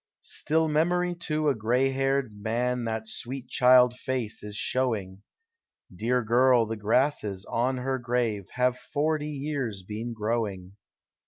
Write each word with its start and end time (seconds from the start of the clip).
Still 0.23 0.67
memory 0.67 1.13
to 1.13 1.49
a 1.49 1.53
gray 1.53 1.91
haired 1.91 2.33
man 2.33 2.85
That 2.85 3.07
sweet 3.07 3.51
c!:il 3.53 3.89
1 3.89 3.91
face 3.97 4.41
is 4.41 4.55
showing. 4.55 5.09
1G4 5.11 5.11
POEM* 5.11 5.13
OF 5.13 5.19
HOME. 5.91 5.97
Dear 5.97 6.23
girl! 6.23 6.67
tin? 6.67 6.79
grasses 6.79 7.45
on 7.45 7.77
her 7.77 7.99
grave 7.99 8.45
Have 8.53 8.79
forty 8.79 9.29
years 9.29 9.83
been 9.87 10.13
growing! 10.13 10.75